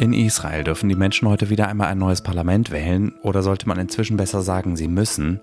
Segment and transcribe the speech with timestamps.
[0.00, 3.78] In Israel dürfen die Menschen heute wieder einmal ein neues Parlament wählen oder sollte man
[3.78, 5.42] inzwischen besser sagen, sie müssen.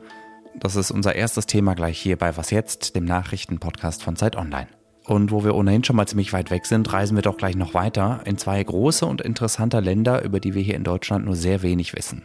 [0.55, 4.65] Das ist unser erstes Thema gleich hier bei Was jetzt, dem Nachrichtenpodcast von Zeit Online.
[5.05, 7.75] Und wo wir ohnehin schon mal ziemlich weit weg sind, reisen wir doch gleich noch
[7.75, 11.61] weiter in zwei große und interessante Länder, über die wir hier in Deutschland nur sehr
[11.61, 12.23] wenig wissen.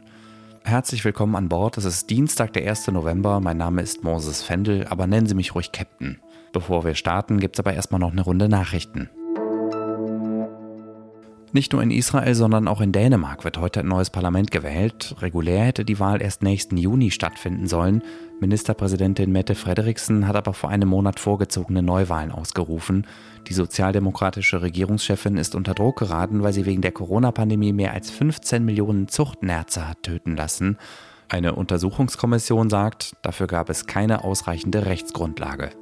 [0.65, 1.77] Herzlich willkommen an Bord.
[1.77, 2.87] Es ist Dienstag, der 1.
[2.93, 3.41] November.
[3.41, 6.19] Mein Name ist Moses Fendel, aber nennen Sie mich ruhig Captain.
[6.55, 9.11] Bevor wir starten, gibt es aber erstmal noch eine Runde Nachrichten.
[11.55, 15.15] Nicht nur in Israel, sondern auch in Dänemark wird heute ein neues Parlament gewählt.
[15.21, 18.03] Regulär hätte die Wahl erst nächsten Juni stattfinden sollen.
[18.41, 23.07] Ministerpräsidentin Mette Frederiksen hat aber vor einem Monat vorgezogene Neuwahlen ausgerufen.
[23.49, 28.65] Die sozialdemokratische Regierungschefin ist unter Druck geraten, weil sie wegen der Corona-Pandemie mehr als 15
[28.65, 30.79] Millionen Zuchtnerze hat töten lassen.
[31.29, 35.82] Eine Untersuchungskommission sagt, dafür gab es keine ausreichende Rechtsgrundlage.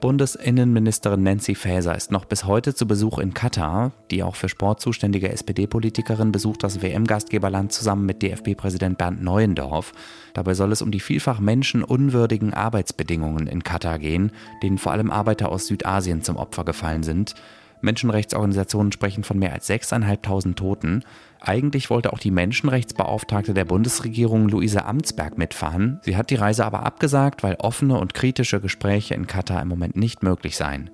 [0.00, 3.92] Bundesinnenministerin Nancy Faeser ist noch bis heute zu Besuch in Katar.
[4.10, 9.92] Die auch für Sport zuständige SPD-Politikerin besucht das WM-Gastgeberland zusammen mit DFB-Präsident Bernd Neuendorf.
[10.32, 15.52] Dabei soll es um die vielfach menschenunwürdigen Arbeitsbedingungen in Katar gehen, denen vor allem Arbeiter
[15.52, 17.34] aus Südasien zum Opfer gefallen sind.
[17.82, 21.04] Menschenrechtsorganisationen sprechen von mehr als 6.500 Toten.
[21.40, 26.00] Eigentlich wollte auch die Menschenrechtsbeauftragte der Bundesregierung Luise Amtsberg mitfahren.
[26.02, 29.96] Sie hat die Reise aber abgesagt, weil offene und kritische Gespräche in Katar im Moment
[29.96, 30.90] nicht möglich seien.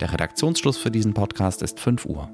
[0.00, 2.30] Der Redaktionsschluss für diesen Podcast ist 5 Uhr.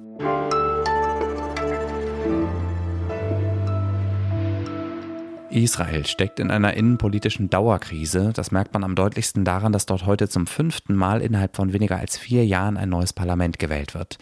[5.52, 8.32] Israel steckt in einer innenpolitischen Dauerkrise.
[8.34, 11.98] Das merkt man am deutlichsten daran, dass dort heute zum fünften Mal innerhalb von weniger
[11.98, 14.18] als vier Jahren ein neues Parlament gewählt wird.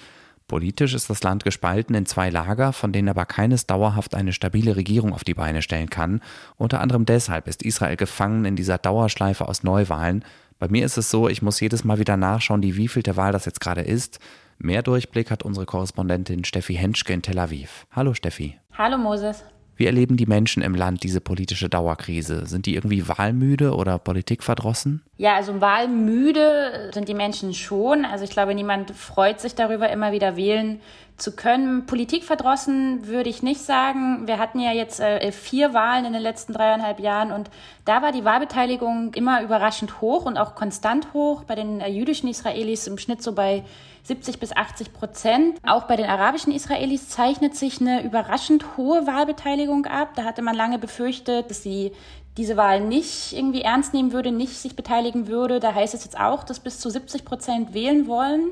[0.49, 4.75] Politisch ist das Land gespalten in zwei Lager, von denen aber keines dauerhaft eine stabile
[4.75, 6.21] Regierung auf die Beine stellen kann.
[6.57, 10.25] Unter anderem deshalb ist Israel gefangen in dieser Dauerschleife aus Neuwahlen.
[10.59, 13.45] Bei mir ist es so, ich muss jedes Mal wieder nachschauen, die wievielte Wahl das
[13.45, 14.19] jetzt gerade ist.
[14.59, 17.87] Mehr Durchblick hat unsere Korrespondentin Steffi Henschke in Tel Aviv.
[17.93, 18.59] Hallo Steffi.
[18.77, 19.45] Hallo Moses.
[19.81, 22.45] Wie erleben die Menschen im Land diese politische Dauerkrise?
[22.45, 25.01] Sind die irgendwie wahlmüde oder politikverdrossen?
[25.17, 28.05] Ja, also wahlmüde sind die Menschen schon.
[28.05, 30.81] Also ich glaube, niemand freut sich darüber, immer wieder wählen
[31.21, 31.87] zu können.
[31.87, 34.27] Politikverdrossen würde ich nicht sagen.
[34.27, 37.51] Wir hatten ja jetzt äh, vier Wahlen in den letzten dreieinhalb Jahren und
[37.85, 41.45] da war die Wahlbeteiligung immer überraschend hoch und auch konstant hoch.
[41.45, 43.65] Bei den äh, jüdischen Israelis im Schnitt so bei
[44.05, 45.59] 70 bis 80 Prozent.
[45.67, 50.11] Auch bei den arabischen Israelis zeichnet sich eine überraschend hohe Wahlbeteiligung ab.
[50.17, 51.93] Da hatte man lange befürchtet, dass sie
[52.37, 55.61] diese Wahl nicht irgendwie ernst nehmen würde, nicht sich beteiligen würde.
[55.61, 58.51] Da heißt es jetzt auch, dass bis zu 70 Prozent wählen wollen.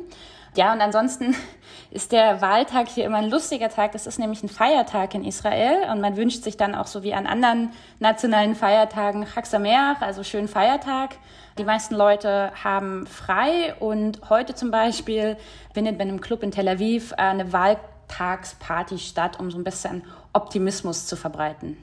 [0.59, 1.37] Ja, und ansonsten
[1.93, 3.93] ist der Wahltag hier immer ein lustiger Tag.
[3.93, 7.15] Das ist nämlich ein Feiertag in Israel und man wünscht sich dann auch so wie
[7.15, 7.71] an anderen
[8.01, 11.15] nationalen Feiertagen Chag Sameach, also schönen Feiertag.
[11.59, 15.37] Die meisten Leute haben frei und heute zum Beispiel
[15.75, 20.03] findet bei einem Club in Tel Aviv eine Wahltagsparty statt, um so ein bisschen
[20.33, 21.77] Optimismus zu verbreiten.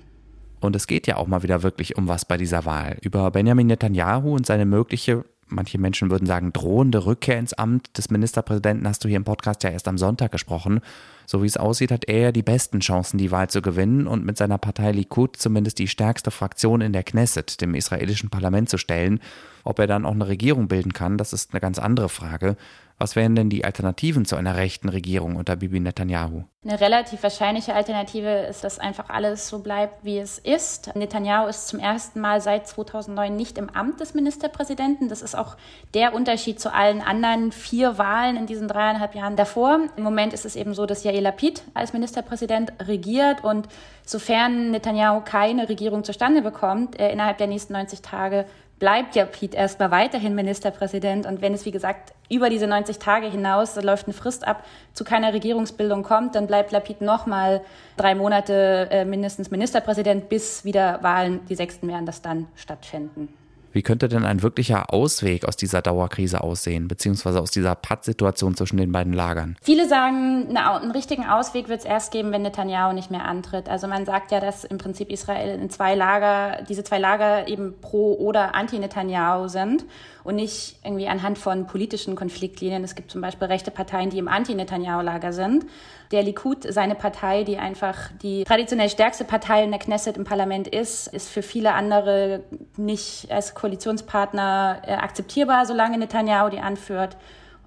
[0.59, 2.97] Und es geht ja auch mal wieder wirklich um was bei dieser Wahl.
[3.01, 8.09] Über Benjamin Netanyahu und seine mögliche manche Menschen würden sagen, drohende Rückkehr ins Amt des
[8.09, 10.81] Ministerpräsidenten hast du hier im Podcast ja erst am Sonntag gesprochen.
[11.25, 14.25] So wie es aussieht, hat er ja die besten Chancen, die Wahl zu gewinnen und
[14.25, 18.77] mit seiner Partei Likud zumindest die stärkste Fraktion in der Knesset, dem israelischen Parlament, zu
[18.77, 19.19] stellen.
[19.63, 22.55] Ob er dann auch eine Regierung bilden kann, das ist eine ganz andere Frage.
[22.97, 26.45] Was wären denn die Alternativen zu einer rechten Regierung unter Bibi Netanyahu?
[26.63, 30.95] Eine relativ wahrscheinliche Alternative ist, dass einfach alles so bleibt, wie es ist.
[30.95, 35.09] Netanyahu ist zum ersten Mal seit 2009 nicht im Amt des Ministerpräsidenten.
[35.09, 35.57] Das ist auch
[35.93, 39.81] der Unterschied zu allen anderen vier Wahlen in diesen dreieinhalb Jahren davor.
[39.97, 43.67] Im Moment ist es eben so, dass Yair Lapid als Ministerpräsident regiert und
[44.05, 48.45] sofern Netanyahu keine Regierung zustande bekommt, er innerhalb der nächsten 90 Tage
[48.79, 51.25] bleibt Pete erstmal weiterhin Ministerpräsident.
[51.25, 54.65] Und wenn es, wie gesagt, über diese 90 Tage hinaus, da läuft eine Frist ab,
[54.93, 57.61] zu keiner Regierungsbildung kommt, dann bleibt Lapid nochmal
[57.97, 63.33] drei Monate äh, mindestens Ministerpräsident, bis wieder Wahlen, die sechsten werden das dann stattfinden.
[63.75, 68.77] Wie könnte denn ein wirklicher Ausweg aus dieser Dauerkrise aussehen, beziehungsweise aus dieser Pattsituation zwischen
[68.77, 69.57] den beiden Lagern?
[69.61, 73.67] Viele sagen, na, einen richtigen Ausweg wird es erst geben, wenn Netanyahu nicht mehr antritt.
[73.67, 77.73] Also man sagt ja, dass im Prinzip Israel in zwei Lager, diese zwei Lager eben
[77.81, 79.83] pro oder anti-Netanyahu sind
[80.23, 82.81] und nicht irgendwie anhand von politischen Konfliktlinien.
[82.81, 85.65] Es gibt zum Beispiel rechte Parteien, die im Anti-Netanyahu-Lager sind.
[86.15, 90.65] Der Likud, seine Partei, die einfach die traditionell stärkste Partei in der Knesset im Parlament
[90.65, 92.45] ist, ist für viele andere
[92.77, 97.17] nicht als Koalitionspartner äh, akzeptierbar, solange Netanyahu die anführt.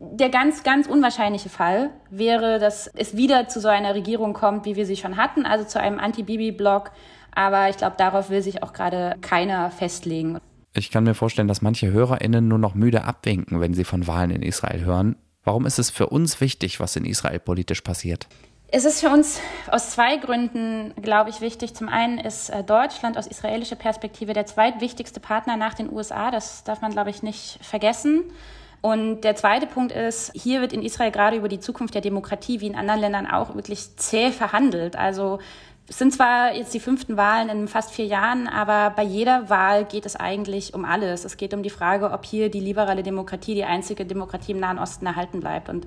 [0.00, 4.76] Der ganz, ganz unwahrscheinliche Fall wäre, dass es wieder zu so einer Regierung kommt, wie
[4.76, 6.90] wir sie schon hatten, also zu einem Anti-Bibi-Block.
[7.34, 10.38] Aber ich glaube, darauf will sich auch gerade keiner festlegen.
[10.72, 14.30] Ich kann mir vorstellen, dass manche HörerInnen nur noch müde abwinken, wenn sie von Wahlen
[14.30, 15.16] in Israel hören.
[15.48, 18.26] Warum ist es für uns wichtig, was in Israel politisch passiert?
[18.70, 19.40] Es ist für uns
[19.70, 21.74] aus zwei Gründen, glaube ich, wichtig.
[21.74, 26.30] Zum einen ist äh, Deutschland aus israelischer Perspektive der zweitwichtigste Partner nach den USA.
[26.30, 28.24] Das darf man, glaube ich, nicht vergessen.
[28.82, 32.60] Und der zweite Punkt ist, hier wird in Israel gerade über die Zukunft der Demokratie
[32.60, 34.96] wie in anderen Ländern auch wirklich zäh verhandelt.
[34.96, 35.38] Also
[35.88, 39.86] es sind zwar jetzt die fünften Wahlen in fast vier Jahren, aber bei jeder Wahl
[39.86, 41.24] geht es eigentlich um alles.
[41.24, 44.78] Es geht um die Frage, ob hier die liberale Demokratie, die einzige Demokratie im Nahen
[44.78, 45.70] Osten erhalten bleibt.
[45.70, 45.86] Und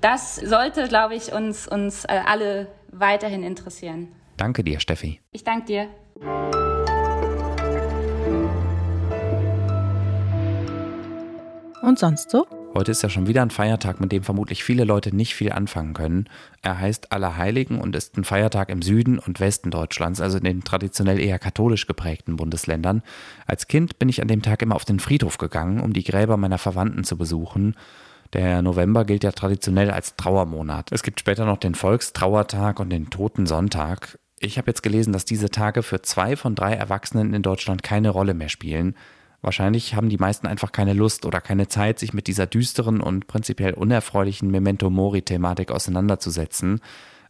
[0.00, 4.08] das sollte, glaube ich, uns, uns äh, alle weiterhin interessieren.
[4.36, 5.20] Danke dir, Steffi.
[5.30, 5.88] Ich danke dir.
[11.82, 12.44] Und sonst so?
[12.74, 15.94] Heute ist ja schon wieder ein Feiertag, mit dem vermutlich viele Leute nicht viel anfangen
[15.94, 16.28] können.
[16.62, 20.64] Er heißt Allerheiligen und ist ein Feiertag im Süden und Westen Deutschlands, also in den
[20.64, 23.02] traditionell eher katholisch geprägten Bundesländern.
[23.46, 26.36] Als Kind bin ich an dem Tag immer auf den Friedhof gegangen, um die Gräber
[26.36, 27.74] meiner Verwandten zu besuchen.
[28.34, 30.92] Der November gilt ja traditionell als Trauermonat.
[30.92, 34.18] Es gibt später noch den Volkstrauertag und den Totensonntag.
[34.38, 38.10] Ich habe jetzt gelesen, dass diese Tage für zwei von drei Erwachsenen in Deutschland keine
[38.10, 38.94] Rolle mehr spielen.
[39.40, 43.28] Wahrscheinlich haben die meisten einfach keine Lust oder keine Zeit, sich mit dieser düsteren und
[43.28, 46.80] prinzipiell unerfreulichen Memento Mori-Thematik auseinanderzusetzen.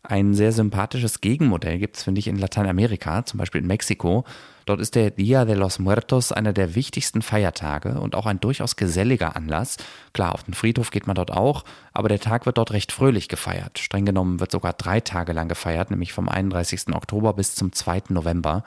[0.02, 4.24] Ein sehr sympathisches Gegenmodell gibt es, finde ich, in Lateinamerika, zum Beispiel in Mexiko.
[4.64, 8.76] Dort ist der Dia de los Muertos einer der wichtigsten Feiertage und auch ein durchaus
[8.76, 9.76] geselliger Anlass.
[10.12, 13.28] Klar, auf den Friedhof geht man dort auch, aber der Tag wird dort recht fröhlich
[13.28, 13.78] gefeiert.
[13.78, 16.94] Streng genommen wird sogar drei Tage lang gefeiert, nämlich vom 31.
[16.94, 18.04] Oktober bis zum 2.
[18.10, 18.62] November.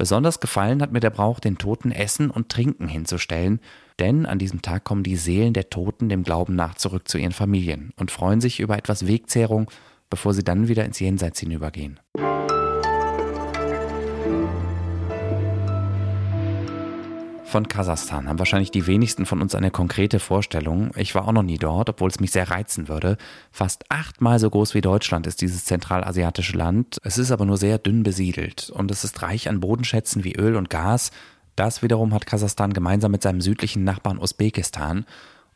[0.00, 3.60] Besonders gefallen hat mir der Brauch, den Toten Essen und Trinken hinzustellen,
[3.98, 7.32] denn an diesem Tag kommen die Seelen der Toten dem Glauben nach zurück zu ihren
[7.32, 9.70] Familien und freuen sich über etwas Wegzehrung,
[10.08, 12.00] bevor sie dann wieder ins Jenseits hinübergehen.
[17.50, 20.92] Von Kasachstan haben wahrscheinlich die wenigsten von uns eine konkrete Vorstellung.
[20.94, 23.16] Ich war auch noch nie dort, obwohl es mich sehr reizen würde.
[23.50, 26.98] Fast achtmal so groß wie Deutschland ist dieses zentralasiatische Land.
[27.02, 30.54] Es ist aber nur sehr dünn besiedelt und es ist reich an Bodenschätzen wie Öl
[30.54, 31.10] und Gas.
[31.56, 35.04] Das wiederum hat Kasachstan gemeinsam mit seinem südlichen Nachbarn Usbekistan.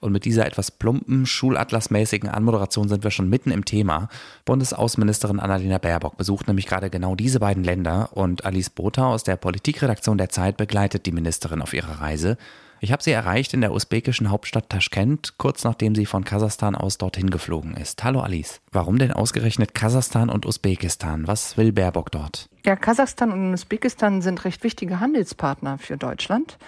[0.05, 4.11] Und mit dieser etwas plumpen, schulatlasmäßigen Anmoderation sind wir schon mitten im Thema.
[4.45, 9.37] Bundesaußenministerin Annalena Baerbock besucht nämlich gerade genau diese beiden Länder und Alice Botha aus der
[9.37, 12.37] Politikredaktion der Zeit begleitet die Ministerin auf ihrer Reise.
[12.81, 16.99] Ich habe sie erreicht in der usbekischen Hauptstadt Taschkent, kurz nachdem sie von Kasachstan aus
[16.99, 18.05] dorthin geflogen ist.
[18.05, 18.61] Hallo Alice.
[18.73, 21.27] Warum denn ausgerechnet Kasachstan und Usbekistan?
[21.27, 22.51] Was will Baerbock dort?
[22.67, 26.59] Ja, Kasachstan und Usbekistan sind recht wichtige Handelspartner für Deutschland.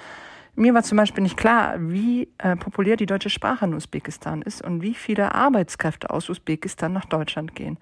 [0.58, 4.64] Mir war zum Beispiel nicht klar, wie äh, populär die deutsche Sprache in Usbekistan ist
[4.64, 7.76] und wie viele Arbeitskräfte aus Usbekistan nach Deutschland gehen.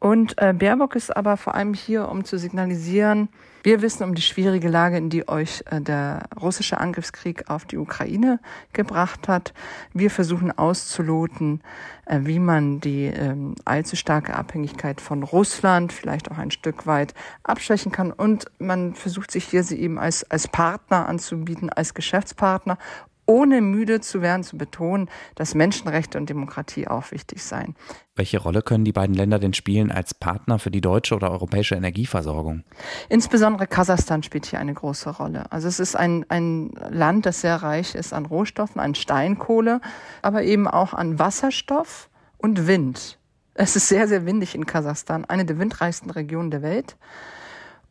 [0.00, 3.28] Und äh, Baerbock ist aber vor allem hier, um zu signalisieren,
[3.66, 7.78] wir wissen um die schwierige Lage, in die euch äh, der russische Angriffskrieg auf die
[7.78, 8.38] Ukraine
[8.72, 9.54] gebracht hat.
[9.92, 11.62] Wir versuchen auszuloten,
[12.04, 17.12] äh, wie man die ähm, allzu starke Abhängigkeit von Russland vielleicht auch ein Stück weit
[17.42, 18.12] abschwächen kann.
[18.12, 22.78] Und man versucht sich hier sie eben als, als Partner anzubieten, als Geschäftspartner
[23.26, 27.74] ohne müde zu werden, zu betonen, dass Menschenrechte und Demokratie auch wichtig seien.
[28.14, 31.74] Welche Rolle können die beiden Länder denn spielen als Partner für die deutsche oder europäische
[31.74, 32.62] Energieversorgung?
[33.08, 35.50] Insbesondere Kasachstan spielt hier eine große Rolle.
[35.52, 39.80] Also es ist ein, ein Land, das sehr reich ist an Rohstoffen, an Steinkohle,
[40.22, 42.08] aber eben auch an Wasserstoff
[42.38, 43.18] und Wind.
[43.54, 46.96] Es ist sehr, sehr windig in Kasachstan, eine der windreichsten Regionen der Welt.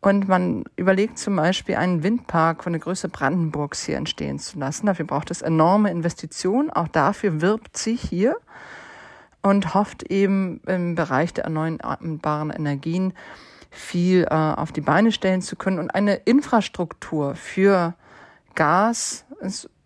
[0.06, 4.86] Und man überlegt zum Beispiel, einen Windpark von der Größe Brandenburgs hier entstehen zu lassen.
[4.86, 6.70] Dafür braucht es enorme Investitionen.
[6.70, 8.38] Auch dafür wirbt sie hier
[9.42, 13.14] und hofft eben im Bereich der erneuerbaren Energien
[13.72, 17.96] viel äh, auf die Beine stellen zu können und eine Infrastruktur für
[18.54, 19.26] Gas,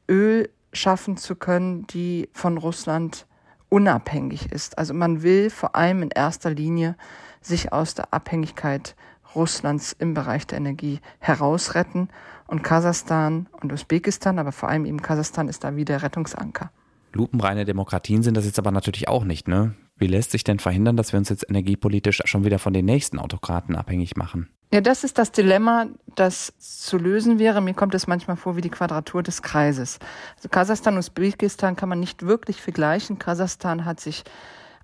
[0.09, 3.25] Öl schaffen zu können, die von Russland
[3.69, 4.77] unabhängig ist.
[4.77, 6.97] Also man will vor allem in erster Linie
[7.39, 8.97] sich aus der Abhängigkeit
[9.35, 12.09] Russlands im Bereich der Energie herausretten.
[12.47, 16.71] Und Kasachstan und Usbekistan, aber vor allem eben Kasachstan ist da wie der Rettungsanker.
[17.13, 19.75] Lupenreine Demokratien sind das jetzt aber natürlich auch nicht, ne?
[19.97, 23.19] Wie lässt sich denn verhindern, dass wir uns jetzt energiepolitisch schon wieder von den nächsten
[23.19, 24.47] Autokraten abhängig machen?
[24.71, 27.59] Ja, das ist das Dilemma, das zu lösen wäre.
[27.59, 29.99] Mir kommt es manchmal vor wie die Quadratur des Kreises.
[30.37, 33.19] Also Kasachstan und Usbekistan kann man nicht wirklich vergleichen.
[33.19, 34.23] Kasachstan hat sich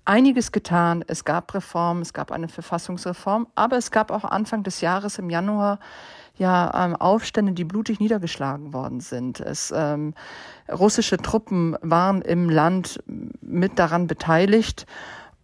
[0.06, 1.04] einiges getan.
[1.06, 5.30] Es gab Reformen, es gab eine Verfassungsreform, aber es gab auch Anfang des Jahres im
[5.30, 5.78] Januar
[6.38, 9.40] ja ähm, Aufstände, die blutig niedergeschlagen worden sind.
[9.40, 10.14] Es, ähm,
[10.70, 13.02] russische Truppen waren im Land
[13.40, 14.86] mit daran beteiligt.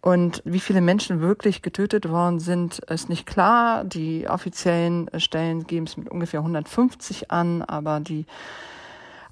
[0.01, 3.85] Und wie viele Menschen wirklich getötet worden sind, ist nicht klar.
[3.85, 8.25] Die offiziellen Stellen geben es mit ungefähr 150 an, aber die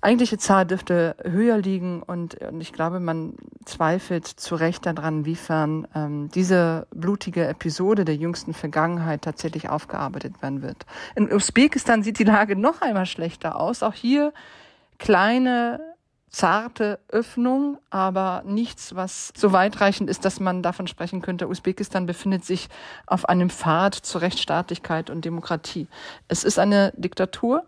[0.02, 5.88] eigentliche Zahl dürfte höher liegen und, und ich glaube, man zweifelt zu Recht daran, inwiefern
[5.96, 10.86] ähm, diese blutige Episode der jüngsten Vergangenheit tatsächlich aufgearbeitet werden wird.
[11.16, 13.84] In Usbekistan sieht die Lage noch einmal schlechter aus.
[13.84, 14.34] Auch hier
[14.98, 15.80] kleine
[16.32, 22.46] zarte Öffnung, aber nichts, was so weitreichend ist, dass man davon sprechen könnte, Usbekistan befindet
[22.46, 22.70] sich
[23.06, 25.88] auf einem Pfad zur Rechtsstaatlichkeit und Demokratie.
[26.30, 27.66] Es ist eine Diktatur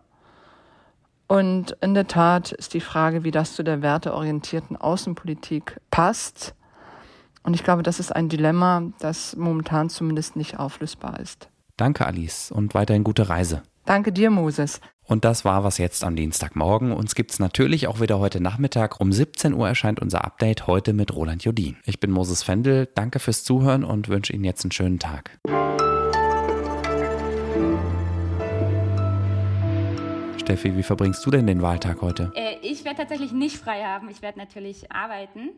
[1.26, 6.54] und in der Tat ist die Frage, wie das zu der werteorientierten Außenpolitik passt.
[7.42, 11.48] Und ich glaube, das ist ein Dilemma, das momentan zumindest nicht auflösbar ist.
[11.76, 13.62] Danke, Alice, und weiterhin gute Reise.
[13.84, 14.80] Danke dir, Moses.
[15.06, 16.92] Und das war was jetzt am Dienstagmorgen.
[16.92, 19.00] Uns gibt's natürlich auch wieder heute Nachmittag.
[19.00, 21.76] Um 17 Uhr erscheint unser Update heute mit Roland Jodin.
[21.84, 22.88] Ich bin Moses Fendel.
[22.94, 25.38] Danke fürs Zuhören und wünsche Ihnen jetzt einen schönen Tag.
[30.54, 32.30] Steffi, wie verbringst du denn den Wahltag heute?
[32.36, 34.08] Äh, ich werde tatsächlich nicht frei haben.
[34.08, 35.50] Ich werde natürlich arbeiten.